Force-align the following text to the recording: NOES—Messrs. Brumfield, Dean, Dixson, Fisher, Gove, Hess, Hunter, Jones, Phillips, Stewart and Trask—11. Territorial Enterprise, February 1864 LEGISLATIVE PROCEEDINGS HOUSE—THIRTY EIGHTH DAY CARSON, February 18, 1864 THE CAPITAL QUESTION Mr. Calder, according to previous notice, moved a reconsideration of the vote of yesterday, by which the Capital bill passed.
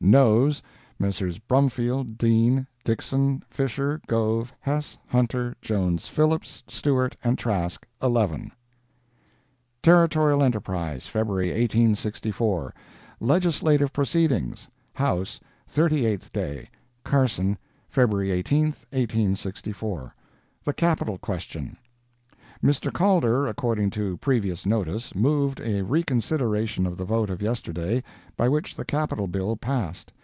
NOES—Messrs. 0.03 1.37
Brumfield, 1.37 2.17
Dean, 2.17 2.65
Dixson, 2.83 3.43
Fisher, 3.47 4.01
Gove, 4.07 4.51
Hess, 4.59 4.97
Hunter, 5.05 5.55
Jones, 5.61 6.07
Phillips, 6.07 6.63
Stewart 6.67 7.15
and 7.23 7.37
Trask—11. 7.37 8.51
Territorial 9.83 10.41
Enterprise, 10.43 11.05
February 11.05 11.49
1864 11.49 12.73
LEGISLATIVE 13.19 13.93
PROCEEDINGS 13.93 14.69
HOUSE—THIRTY 14.95 16.05
EIGHTH 16.07 16.33
DAY 16.33 16.67
CARSON, 17.03 17.59
February 17.87 18.31
18, 18.31 18.63
1864 18.63 20.15
THE 20.63 20.73
CAPITAL 20.73 21.19
QUESTION 21.19 21.77
Mr. 22.63 22.93
Calder, 22.93 23.47
according 23.47 23.89
to 23.89 24.15
previous 24.17 24.67
notice, 24.67 25.15
moved 25.15 25.59
a 25.61 25.81
reconsideration 25.81 26.85
of 26.85 26.95
the 26.95 27.03
vote 27.03 27.27
of 27.31 27.41
yesterday, 27.41 28.03
by 28.37 28.47
which 28.47 28.75
the 28.75 28.85
Capital 28.85 29.25
bill 29.25 29.57
passed. 29.57 30.13